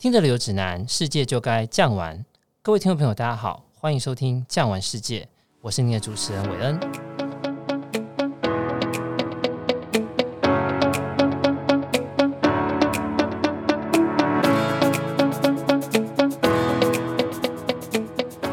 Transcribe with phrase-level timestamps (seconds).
[0.00, 2.24] 听着旅游指南，世界就该酱玩。
[2.62, 5.22] 各位听众朋友，大家好，欢迎收听《酱玩世界》，
[5.60, 6.78] 我是您的主持人韦恩。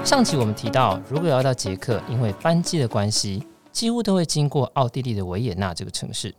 [0.04, 6.34] 上期我们提到，如果要到捷克，因为班机的关系，几乎都会经过奥地利的维也纳这个城市。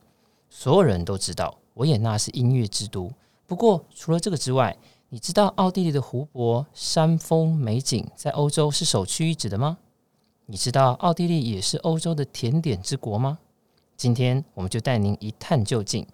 [0.51, 3.09] 所有人都知道，维也纳是音乐之都。
[3.47, 4.77] 不过，除了这个之外，
[5.11, 9.79] 你知道奥地利的湖泊、山峰、美景在欧洲是首屈一指的吗？
[10.47, 13.39] 你知道奥地利也是欧洲的甜点之国吗？
[13.97, 16.05] 今天我们就带您一探究竟。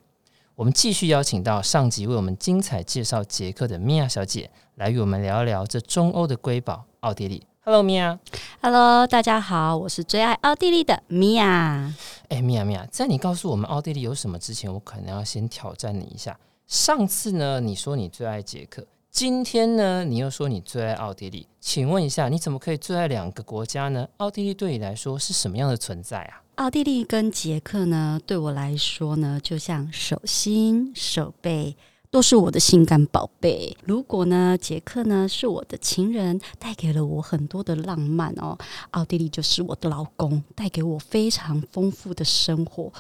[0.55, 7.47] 我们继续邀请到上集为我们精彩介绍捷克的米娅小姐，来与我们聊一聊这中欧的瑰宝——奥地利。
[7.65, 8.21] Hello，米娅。
[8.61, 11.95] Hello，大家好，我是最爱奥地利的米娅。
[12.29, 16.39] 哎，米娅，米娅，在你告诉我们奥地利有什么之前，我可能要先挑战你一下。
[16.67, 21.47] 上次呢，你说你最爱捷克，今天呢，你又说你最爱奥地利。
[21.61, 24.09] 请问一下，你怎么可以最爱两个国家呢？
[24.17, 26.43] 奥地利对你来说是什么样的存在啊？
[26.57, 31.77] 奥地利跟捷克呢，对我来说呢，就像手心手背
[32.11, 33.77] 都是我的心肝宝贝。
[33.85, 38.57] 如果呢，捷克呢是我的情人，带给了我很多的浪漫哦，
[38.93, 42.93] 奥地利就是我的老公，带给我非常丰富的生活。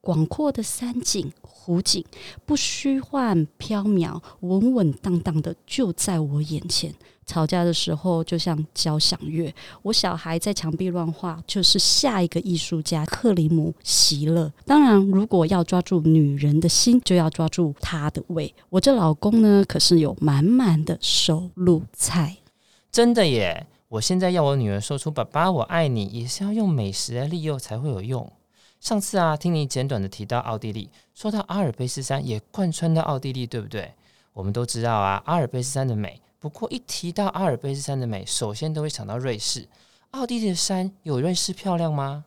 [0.00, 2.04] 广阔的山景、湖景，
[2.46, 6.94] 不虚幻缥缈，稳稳当当的就在我眼前。
[7.26, 9.54] 吵架的时候，就像交响乐。
[9.82, 14.52] 我小孩在墙壁乱画，就是下一个艺术家克里姆席勒。
[14.64, 18.52] 当然，如果要抓住女人的心，就要抓住她的胃。
[18.68, 22.38] 我这老公呢，可是有满满的收入菜。
[22.90, 23.66] 真的耶！
[23.86, 28.32] 我现在要我女儿说出“爸爸，我爱你”，也是要用美食来利诱才会有用。
[28.80, 33.92] 上次啊，听你简短的提到奥地利，说到阿尔卑斯山也贯穿到奥地利，对不对？
[34.32, 36.20] 我们都知道啊，阿尔卑斯山的美。
[36.38, 39.68] 不过一提到阿尔卑斯山的美，首先都会想到瑞士。
[40.12, 42.24] 奥地利的山有瑞士漂亮吗？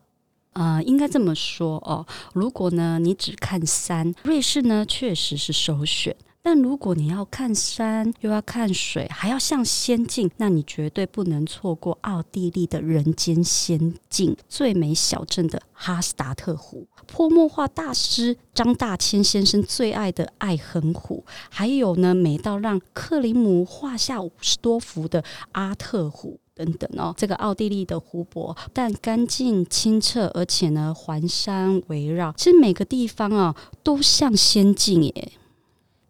[0.53, 2.05] 啊、应该这么说哦。
[2.33, 6.15] 如果呢，你只看山，瑞士呢确实是首选。
[6.45, 27.15] 但如果你要看山，又要看水，还要像仙境，那你绝对不能错过奥地利的人间仙境——最美小镇的哈斯达特湖，泼墨画大师张大千先生最爱的爱荷湖，还有呢，美到让克里姆画下五十多幅的阿特湖等等哦。
[27.17, 35.31] 这个奥地利的湖泊，但干净清澈，而且呢，环山围绕，其实每个地方啊，都像仙境耶。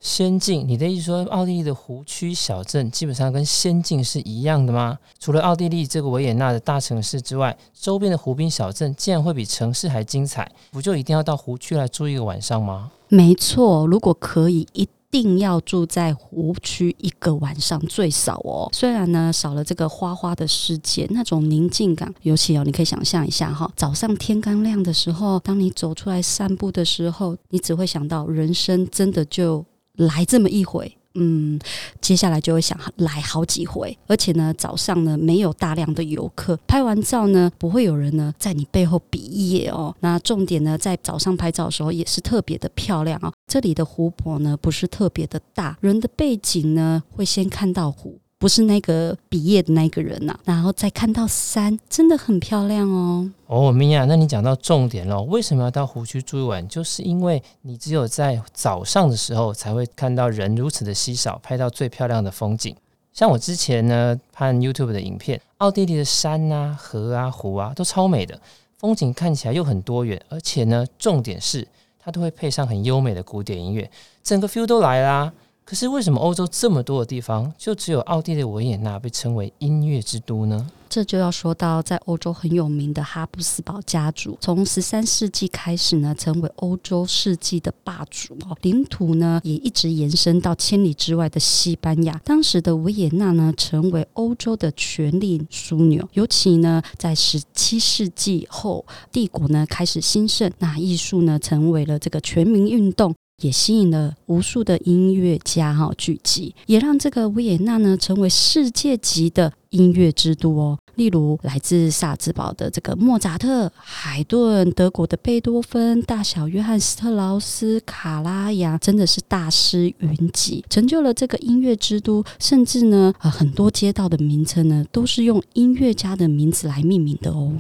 [0.04, 5.00] 仙境，你的意思说，奥地利的湖区小镇基本上跟仙境是一样的吗？
[5.18, 10.52] 除了奥地利这个维也纳的大城市之外，周边的湖滨小镇竟然会比城市还精彩？
[10.72, 12.92] 不就一定要到湖区来住一个晚上吗？
[13.08, 18.68] 没错，如果可以，一定要住在湖区一个晚上最少哦。
[18.74, 29.66] 虽然呢，少了这个花花的世界，那种宁静感，尤其哦，你可以想象一下哈，早上天刚亮的时候，当你走出来散步的时候，你只会想到人生真的就。
[29.98, 31.60] 来这么一回，嗯，
[32.02, 39.20] 接下来就会想来好几回，而且呢，早上呢没有大量的游客，拍完照呢不会有人呢在你背后比
[39.52, 39.96] 耶哦。
[40.00, 43.32] 那重点呢，在早上拍照的时候也是特别的漂亮哦。
[43.46, 48.20] 这里的湖泊呢不是特别的大，人的背景呢会先看到湖。
[48.44, 53.32] 不是那个毕业的那个人呐、啊，然后再看到山，真的很漂亮哦。
[53.48, 56.68] 哦，米娅，那你讲到重点了，为什么要到湖区住一晚？
[56.68, 62.76] 就是因为你只有在早上的时候才会看到人如此的稀少，拍到最漂亮的风景。
[63.14, 68.38] 像我之前呢看 YouTube 的影片，奥地利的山啊、河啊、湖啊都超美的，
[68.78, 71.66] 风景看起来又很多元，而且呢，重点是
[71.98, 73.90] 它都会配上很优美的古典音乐，
[74.22, 75.32] 整个 feel 都来啦。
[75.66, 80.70] 可是为什么欧洲这么多的地方，就只有奥地利维也纳被称为音乐之都呢？
[80.90, 92.22] 这就要说到在欧洲很有名的哈布斯堡家族，从十三世纪开始呢，成为欧洲世纪的霸主哦，领土呢也一直延伸到千里之外的西班牙。
[92.24, 96.08] 当时的维也纳呢，成为欧洲的权力枢纽。
[96.14, 103.16] 尤其呢，在十七世纪后，帝国呢开始兴盛，那艺术呢成为了这个全民运动。
[103.44, 110.80] 也吸引了无数的音乐家哈聚集，也让这个维也纳呢成为世界级的音乐之都哦。
[110.96, 122.24] 例如来自萨兹堡的这个莫扎特、海顿、德国的贝多芬、大小约翰斯特劳斯、卡拉扬，真的是大师云集，成就了这个音乐之都。
[122.40, 127.54] 甚至呢，呃，很多街道的名称呢都是用音乐家的名字来命名的哦。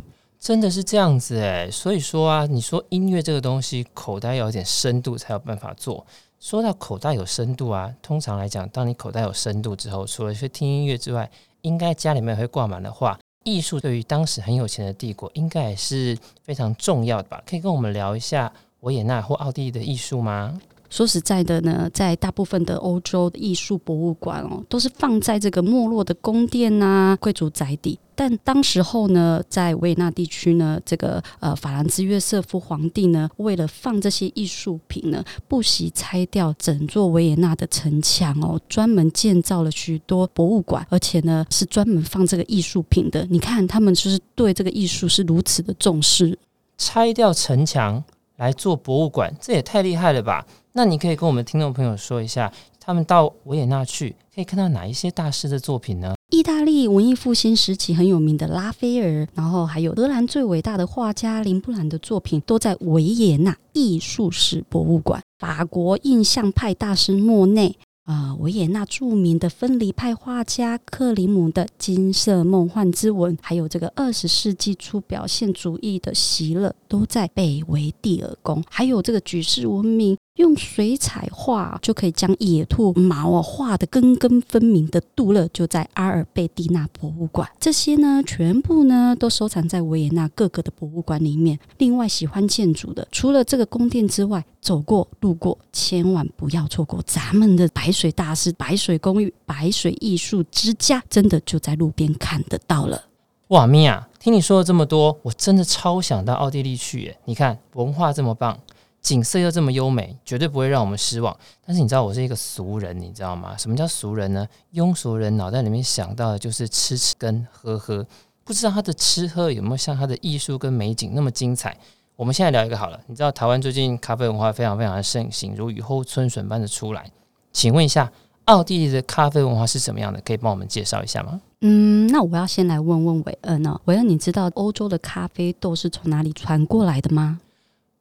[0.43, 6.05] 真的是这样子诶，所以说啊，你说音乐这个东西，口袋要有点深度才有办法做。
[6.37, 11.31] 说到口袋有深度啊，通常来讲，当你口袋有深度之后，除了去听音乐之外，
[11.61, 13.17] 应该家里面会挂满的画。
[13.45, 17.41] 艺术对于当时很有钱的帝国，应该也是非常重要的吧？
[17.45, 18.51] 可以跟我们聊一下
[18.81, 20.59] 维也纳或奥地利的艺术吗？
[20.93, 27.97] 说实在的呢，在大部分的欧洲艺术博物馆哦，都是放在这个没落的宫殿呐、贵族宅邸。
[28.13, 43.25] 但当时候呢，在维也纳地区呢，这个呃法兰兹约瑟夫皇帝呢，为了放这些艺术品呢，不惜拆掉整座维也纳的城墙哦，专门建造了许多博物馆，而且呢是专门放这个艺术品的。
[43.31, 46.37] 你看，他们就是对这个艺术是如此的重视，
[46.77, 48.03] 拆掉城墙
[48.35, 50.45] 来做博物馆，这也太厉害了吧！
[50.75, 56.15] 那你可以跟我们听众朋友说一下，他们到维也纳去可以看到哪一些大师的作品呢？
[56.31, 65.21] 意大利文艺复兴时期很有名的拉斐尔，然后还有荷兰最伟大的画家林布兰的作品都在维也纳艺术史博物馆。
[65.37, 67.77] 法国印象派大师莫内。
[68.05, 78.61] 啊，维也纳著名的分离派画家克里姆的《金色梦幻之吻》，还有这个二十世纪初表现主义的席勒，都在北维蒂尔宫。
[78.69, 87.47] 还有这个举世闻名，用水彩画就可以将野兔毛啊画得根根分明的杜勒，就在阿尔贝蒂纳博物馆。
[87.59, 91.59] 这些呢，全部呢都收藏在维也纳各个的博物馆里面。
[91.77, 103.03] 另外，喜欢建筑的，除了这个宫殿之外，走过路过，千万不要错过咱们的白水大师、白水公寓、白水艺术之家，真的就在路边看得到了。
[103.49, 107.17] 哇，米娅，听你说了这么多，我真的超想到奥地利去耶！
[107.25, 108.57] 你看，文化这么棒。
[109.03, 111.37] 景色又这么优美，绝对不会让我们失望。
[111.65, 113.55] 但是你知道我是一个俗人，你知道吗？
[113.57, 114.47] 什么叫俗人呢？
[114.73, 118.07] 庸俗人脑袋里面想到的就是吃吃跟喝喝，
[118.45, 121.77] 不知道他的吃喝有没有像他的艺术跟美景那么精彩。
[122.15, 127.05] 我们现在聊一个好了，你知道台湾最近咖啡文化非常非常的盛行，如雨后春笋般的出来。
[127.51, 128.09] 请问一下，
[128.45, 130.21] 奥地利的咖啡文化是什么样的？
[130.21, 131.41] 可以帮我们介绍一下吗？
[131.59, 137.41] 嗯，那我要先来问问韦恩哦，韦恩，你知道欧洲的咖啡豆是从哪里传过来的吗？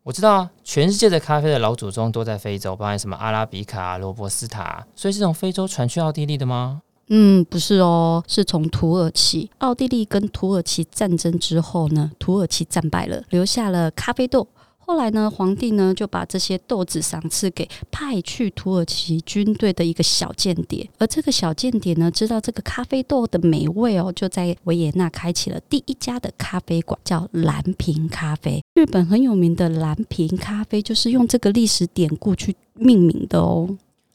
[0.04, 6.82] 我知道啊，全世界的咖啡的老祖宗都在非洲，包含什么阿拉比卡、罗伯斯塔，所以是从非洲传去奥地利的吗？
[7.06, 9.48] 嗯，不是哦，是从土耳其。
[9.58, 14.48] 奥地利跟土耳其战争之后呢，土耳其战败了，留下了咖啡豆。
[14.84, 28.62] 后来呢，皇帝呢就把这些豆子赏赐给派去土耳其军队的一个小间谍，而这个小间谍呢，知道这个咖啡豆的美味哦，就在维也纳开启了第一家的咖啡馆，叫蓝瓶咖啡。
[28.74, 33.68] 日本很有名的蓝瓶咖啡就是用这个历史典故去命名的哦。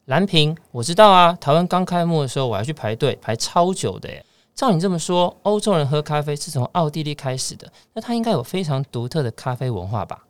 [0.05, 4.23] 蓝瓶我知道啊，台湾刚开幕的时候我还去排队排超久的耶。
[4.53, 10.23] 照你这么说，欧洲人喝咖啡是从奥地利开始的，那他应该有非常独特的咖啡文化吧？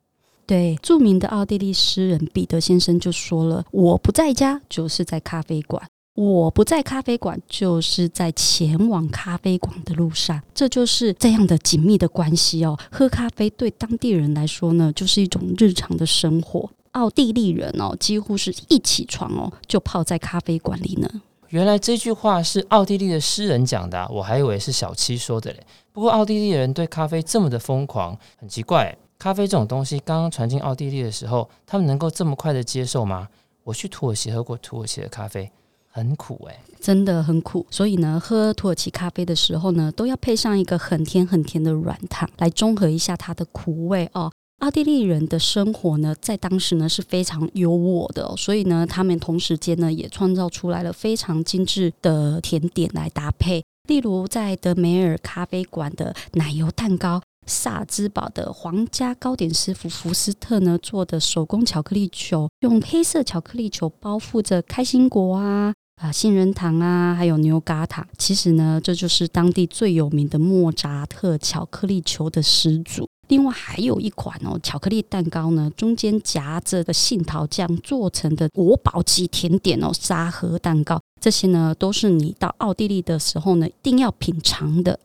[0.47, 5.83] 对，著名的奥地利诗人彼得先生就说了：“我不在家，就是在咖啡馆；
[6.15, 12.79] 我不在咖啡馆，就是在前往咖啡馆的路上。”这就是这样的紧密的关系哦。
[12.89, 16.69] 喝咖啡对当地人来说呢，就是一种日常的生活。
[16.91, 21.09] 奥地利人哦，几乎是一起床哦，就泡在咖啡馆里呢。
[21.49, 25.59] 原来这句话是奥地利的诗人讲的，我还以为是小七说的嘞。
[25.91, 28.97] 不过奥地利人对咖啡这么的疯狂，很奇怪。
[29.19, 33.27] 咖啡这种东西刚刚传进奥地利的时候，他们能够这么快的接受吗？
[33.63, 35.51] 我去土耳其喝过土耳其的咖啡，
[35.89, 37.65] 很苦诶、真的很苦。
[37.69, 44.31] 所以呢，喝土耳其咖啡的时候呢，都要配上一个很甜很甜的软糖来中和一下它的苦味哦。
[44.59, 57.21] 奥地利人的生活呢，在当时呢是非常优渥的、哦，所以呢，他们同时间呢也创造出来了非常精致的甜点来搭配，例如在德梅尔咖啡馆的奶油蛋糕。
[57.47, 68.05] 萨兹堡的皇家糕点师傅福斯特呢做的手工巧克力球，用黑色巧克力球包覆着开心果啊、啊杏仁糖啊，还有牛轧糖。
[68.17, 73.07] 其实呢，这就是当地最有名的莫扎特巧克力球的始祖。
[73.29, 80.97] 另外还有一款哦，巧克力蛋糕呢，中间夹着的杏桃酱做成的国宝级甜点哦，沙盒蛋糕。
[81.19, 84.97] 这些呢，都是你到奥地利的时候呢，一定要品尝的。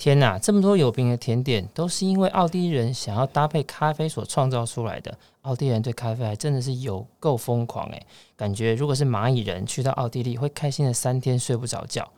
[0.00, 5.14] 天哪，这么多有名的甜点都是因为奥地利人想要搭配咖啡所创造出来的。
[5.42, 12.10] 奥地利人对咖啡还真的是有够疯狂诶，感觉如果是蚂蚁人去到奥地利，会开心的三天睡不着觉。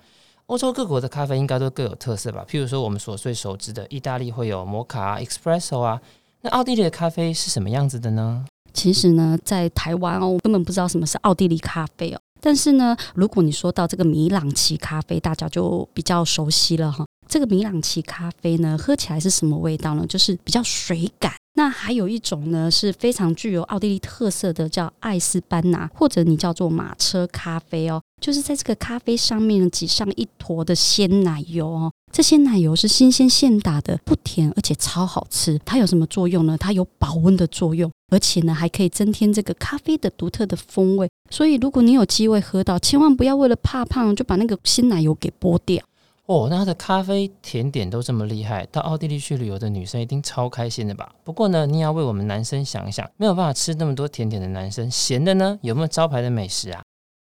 [0.46, 2.46] 欧洲各国的咖啡应该都各有特色吧？
[2.48, 6.00] 譬如说我们所最熟知的意大利会有摩卡、Espresso 啊，
[6.42, 8.46] 那奥地利的咖啡是什么样子的呢？
[8.72, 12.20] 其实呢，在台湾哦，我根本不知道什么是奥地利咖啡哦。
[12.44, 17.06] 但是呢，如果你说到这个米朗奇咖啡，大家就比较熟悉了哈。
[17.28, 20.04] 这个米朗奇咖啡呢，喝起来是什么味道呢？
[20.08, 28.00] 就是比较水感，那还有一种呢，是非常具有奥地利特色的，叫艾斯班拿，或者你叫做马车咖啡哦。
[28.20, 35.60] 就是在这个咖啡上面挤上一坨的鲜奶油哦，这些奶油是新鲜现打的，不甜而且超好吃。
[35.64, 36.56] 它有什么作用呢？
[36.56, 41.10] 它有保温的作用，而且呢还可以增添这个咖啡的独特的风味。
[41.30, 45.84] 所以如果你有机会喝到，千万不要为了怕胖就把那个鲜奶油给剥掉
[46.26, 46.48] 哦。
[46.50, 51.12] 那他的咖啡甜点都这么厉害，到奥地利去旅游的女生一定超开心的吧？
[51.24, 56.82] 不过呢，你也要为我们男生想一想，没有办法吃那么多甜点的男生，咸的呢有没有招牌的美食啊？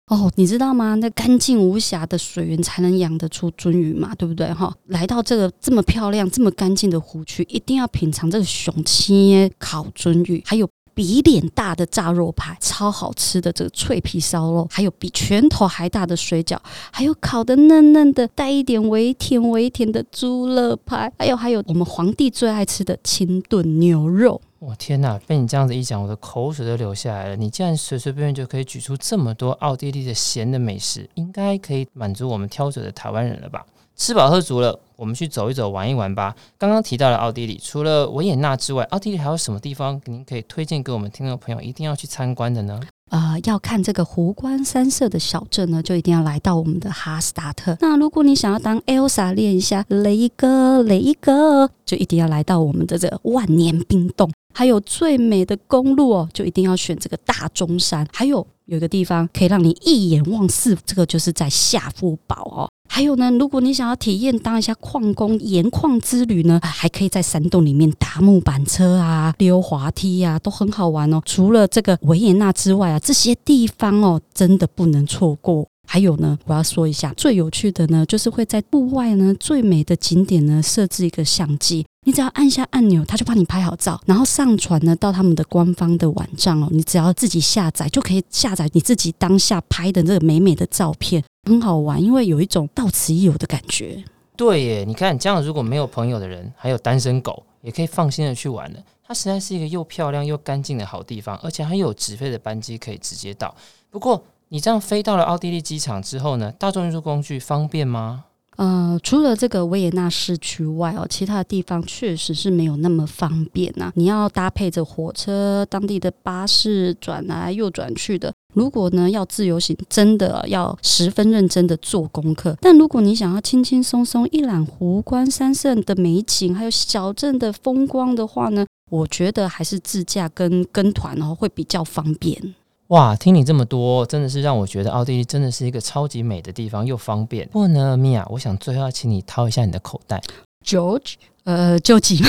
[0.09, 0.95] 哦，你知道吗？
[0.97, 4.53] 那干净无瑕的水源才能养得出鳟鱼嘛，对不对？
[4.53, 16.57] 哈，来到这个这么漂亮、这么干净的湖区，一定要品尝这个熊切烤鳟鱼，还有比脸大的炸肉排，超好吃的这个脆皮烧肉，还有比拳头还大的水饺，
[16.91, 24.41] 还有烤得嫩嫩的、带一点微甜微甜的猪肋排，还有还有我们皇帝最爱吃的清炖牛肉。
[24.61, 25.21] 我天哪！
[25.27, 27.37] 被你这样子一讲，我的口水都流下来了。
[27.37, 33.67] 你竟然随随便便就可以举出这么多奥地利的咸的美食，应该可以满足我们挑嘴的台湾人了吧？
[33.97, 36.35] 吃饱喝足了，我们去走一走，玩一玩吧。
[36.59, 42.81] 刚刚提到了奥地利，除了维也纳之外，奥地利还有什么地方您可以推荐给我们听众朋友一定要去参观的呢？
[43.11, 47.77] 呃，要看这个湖光山色的小镇呢，就一定要来到我们的哈斯达特。
[47.81, 54.33] 那如果你想要当 Elsa 练一下雷哥雷哥，就一定要来到我们的这万年冰洞。
[54.53, 58.07] 还有最美的公路哦，就一定要选这个大中山。
[58.13, 62.69] 还有有一个地方可以让你一眼望四，这个就是在夏夫堡哦。
[62.95, 71.21] 还有呢，如果你想要体验当一下矿工盐矿之旅呢，还可以在山洞里面搭木板车啊、溜滑梯啊，都很好玩哦。
[71.27, 75.67] 除了这个维也纳之外啊，这些地方哦，真的不能错过。
[75.89, 81.85] 还有呢，我要说一下最有趣的呢，就是会在户外呢最美的景点呢设置一个相机。
[82.07, 86.69] 你只要按下按钮，它就帮你拍好照，然后上传呢到他们的官方的网站哦。
[86.71, 94.03] 你只要自己下载，就可以下载你自己当下拍的这个美美的照片，很好玩，因为有一种到此一游的感觉。
[94.37, 98.79] 对耶，你看这样，如果没有朋友的人，还有单身狗，也可以放心的去玩了。
[99.07, 103.55] 它实在是一个又漂亮又干净的好地方，而且还有直飞的班机可以直接到。
[103.91, 108.25] 不过你这样飞到了奥地利机场之后呢，大众运输工具方便吗？
[108.57, 113.93] 呃，除了这个维也纳市区外哦，其他的地方确实是没有那么方便呐、啊。
[113.97, 118.33] 你要搭配着火车、当地的巴士转来又转去的。
[118.55, 122.57] 如果呢要自由行，真的要十分认真的做功课。
[122.61, 132.55] 但如果你想要轻轻松松一览湖光山色的美景，还有小镇的风光的话呢，我觉得还是自驾跟跟团哦会比较方便。
[132.89, 137.47] 哇，听你这么多，真的是让我觉得奥地利真的是一个超级美的地方，又方便。
[137.49, 140.23] 不过呢，米娅，我想最后要请你掏一下你的口袋。
[140.65, 142.29] George，呃，救急吗？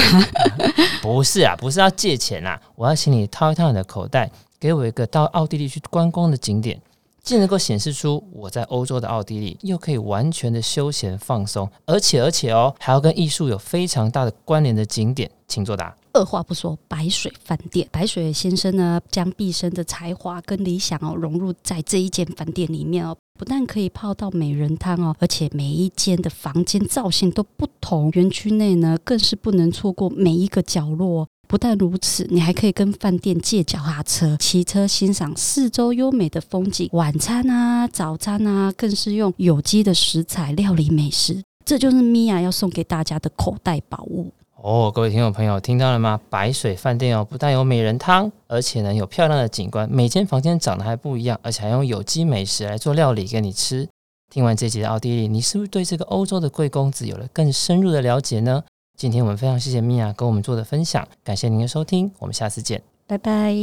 [1.04, 4.32] 不是啊，不是要借钱啊，我要请你掏一掏你的口袋，
[4.66, 6.82] 给我一个到奥地利去观光的景点，
[7.22, 15.96] 既能够显示出我在欧洲的奥地利，又可以完全的休闲放松，而且而且哦，还要跟艺术有非常大的关联的景点，请作答。
[16.14, 17.88] 二话不说，白水饭店。
[17.92, 28.10] 白水先生呢，将毕生的才华跟理想哦融入在这一间饭店里面哦，不但可以泡到美人汤哦，而且每一间的房间造型都不同。
[28.16, 31.28] 园区内呢，更是不能错过每一个角落。
[31.48, 36.90] 不但如此，你还可以跟饭店借脚踏车，骑车欣赏四周优美的风景。
[36.94, 41.42] 晚餐啊，早餐啊，更是用有机的食材料理美食。
[41.64, 44.32] 这就是米娅要送给大家的口袋宝物。
[44.62, 46.20] 哦，各位听众朋友，听到了吗？
[46.30, 53.88] 白水饭店哦，不但有美人汤，而且呢有漂亮的景观，每间房间长得还不一样，而且还用有机美食来做料理给你吃。
[54.32, 58.64] 听完这集的奥地利，你是不是对这个欧洲的贵公子有了更深入的了解呢？
[58.98, 63.54] 今天我们非常谢谢米娅跟我们做的分享，感谢您的收听，我们下次见，拜拜。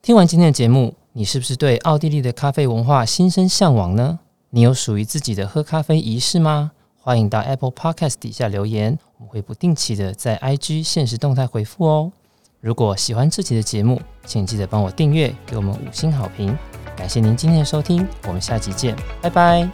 [0.00, 4.20] 听完今天的节目，你是不是对奥地利的咖啡文化心生向往呢？
[4.50, 6.70] 你有属于自己的喝咖啡仪式吗？
[7.00, 12.12] 欢迎到 Apple Podcast 底下留言，我们会不定期的在 IG 限时动态回复哦。
[12.60, 16.56] 如果喜欢这期的节目，请记得帮我订阅，给我们五星好评。
[16.96, 19.68] 感谢您今天的收听，我们下期见，拜拜。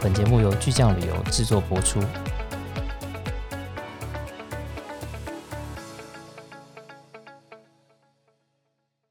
[0.00, 2.00] 本节目由巨匠旅游制作播出。